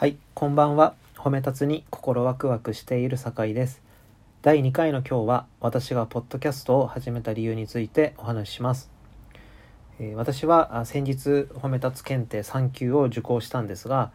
[0.00, 0.94] はい、こんばんは。
[1.16, 3.82] 褒め立つに心ワクワクしている酒井です。
[4.42, 8.92] 第2回の今日は私がポッドキャストを始めた理由についてお話しします。
[9.98, 11.16] えー私は先日
[11.52, 14.12] 褒め立つ検定3級を受講したんですが、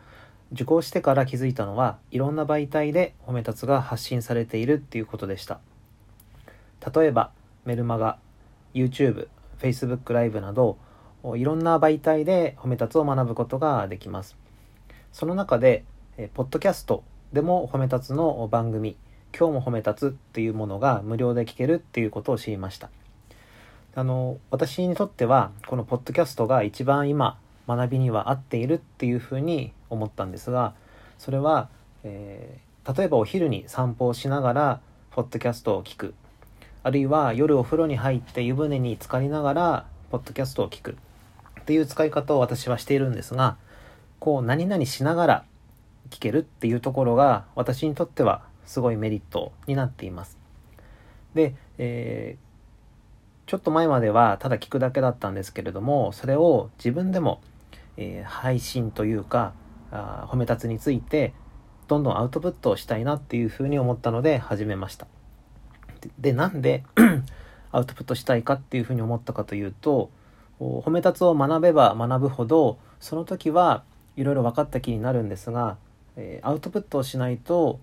[0.53, 5.59] 受講してから気づいたのはいろんな媒体で褒め立つが発信されているっていうことでした。
[6.95, 7.31] 例えば
[7.65, 8.19] メルマガ、
[8.73, 9.27] YouTube、
[9.59, 10.77] Facebook ライブなど
[11.35, 14.37] いろんな媒体で褒め立つを学ぶことができます。
[15.13, 15.85] その中で、
[16.17, 18.97] えーポッドキャストでも褒め立つの番組、
[19.37, 22.89] 今日も褒め立つっていうものが無料で聞けるっていうことを知りました。
[23.95, 30.73] あの、私にとっては、このポッドキャストが一番今、学びには合っているっていうふうに思ったんですが、
[31.17, 31.69] それは、
[32.03, 36.13] えー例えばお昼に散歩をしながら、ポッドキャストを聞く。
[36.83, 40.97] あるいは夜お風呂に入って湯船に浸かりながら、ポッドキャストを聞く。
[41.61, 43.55] っていう使い方を私はしているんですが、
[44.23, 45.45] こう何々しながら
[46.09, 50.37] 聞けるっていうところが私にとってはすごいメリットになっています。
[51.33, 52.43] で、えー
[53.45, 57.41] ちょっと前まではただ聞くだけだったんですけれども、それを自分でも、
[57.97, 59.51] えー配信というか、
[59.91, 61.33] あ褒め立つについて
[61.89, 65.05] どんどんアウトプットをしたいなっていうふうに思ったので始めました。
[65.99, 66.85] で、でなんで
[67.73, 70.09] アウトプットしたいかっていうふうに思ったかというと、
[70.61, 73.83] 褒め立つを学べば学ぶほどその時は
[74.15, 75.77] いろいろ分かった気になるんですが、
[76.15, 77.79] えーアウトプットをしないと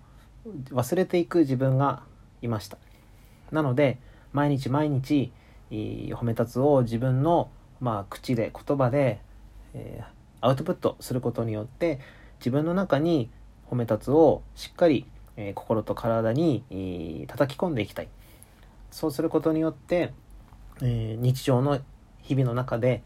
[0.70, 2.02] 忘れていく自分が
[2.42, 2.78] いました。
[3.52, 3.98] なので
[4.32, 5.32] 毎日毎日
[5.70, 7.50] いい褒め立つを自分の、
[7.80, 9.20] まあ、口で言葉で、
[9.74, 12.00] えーアウトプットすることによって
[12.38, 13.28] 自分の中に
[13.70, 15.04] 褒め立つをしっかり、
[15.36, 18.08] えー心と体に、えー叩き込んでいきたい。
[18.90, 20.12] そうすることによって、
[20.80, 21.80] えー日常の
[22.22, 23.02] 日々の中で、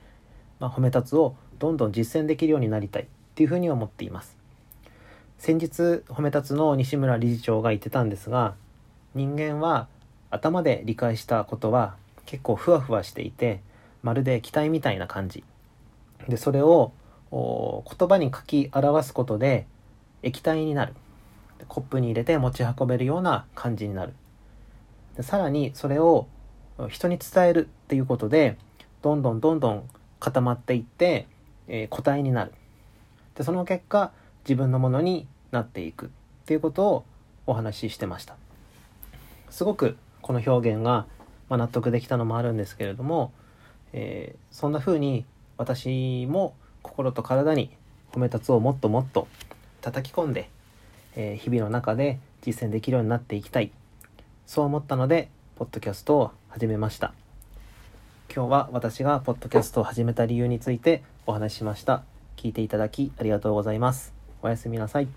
[0.61, 4.37] まあ、褒め立つをどんどん実践できるようになりたいっていうふうに思っています。
[5.39, 8.55] 先日褒め立つの西村理事長が言ってたんですが
[9.15, 9.89] 人間は
[10.31, 13.61] 頭で理解したことは結構ふわふわしていて
[14.03, 15.43] まるで機体みたいな感じ。
[16.29, 16.93] でそれを
[17.31, 19.67] 言葉に書き表すことで
[20.23, 20.93] 液体になる。
[21.67, 24.13] コップに入れて持ち運べるような感じになる。
[25.17, 26.27] でさらにそれを
[26.91, 28.59] 人に伝えるっていうことで
[29.01, 29.89] どんどんどんどん
[30.21, 31.27] 固まっていって、
[31.69, 32.53] えー固体になる。
[33.35, 34.13] でその結果
[34.45, 36.09] 自分のものになっていくっ
[36.47, 37.05] ていうことを
[37.47, 38.37] お話ししてました。
[39.51, 41.07] すごくこの表現が、
[41.49, 43.33] まあ、納得できたのもあるんですけれども、
[43.93, 45.25] えーそんな風に
[45.57, 47.71] 私も心と体に
[48.13, 49.27] 褒め立つをもっともっと
[49.81, 50.49] 叩き込んで、
[51.17, 53.73] えー日々の中で実践できるようになっていきたい。
[54.47, 57.24] そう思ったのでポッドキャストを始めました。
[58.33, 62.05] 今日は私がポッドキャストを始めた理由についてお話ししました。
[62.37, 64.13] 聞いていただきありがとうございます。
[64.43, 65.09] おやすみなさい。